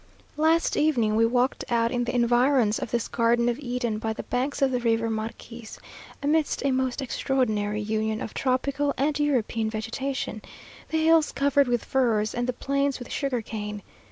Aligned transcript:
Last 0.35 0.75
evening 0.75 1.15
we 1.15 1.27
walked 1.27 1.63
out 1.69 1.91
in 1.91 2.05
the 2.05 2.15
environs 2.15 2.79
of 2.79 2.89
this 2.89 3.07
garden 3.07 3.47
of 3.47 3.59
Eden, 3.59 3.99
by 3.99 4.13
the 4.13 4.23
banks 4.23 4.59
of 4.63 4.71
the 4.71 4.79
river 4.79 5.11
Marques, 5.11 5.77
amidst 6.23 6.65
a 6.65 6.71
most 6.71 7.03
extraordinary 7.03 7.81
union 7.81 8.19
of 8.19 8.33
tropical 8.33 8.95
and 8.97 9.19
European 9.19 9.69
vegetation; 9.69 10.41
the 10.89 11.03
hills 11.03 11.31
covered 11.31 11.67
with 11.67 11.85
firs, 11.85 12.33
and 12.33 12.47
the 12.47 12.53
plains 12.53 12.97
with 12.97 13.11
sugar 13.11 13.43
cane. 13.43 13.83